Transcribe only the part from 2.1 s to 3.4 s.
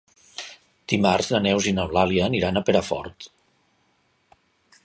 aniran a Perafort.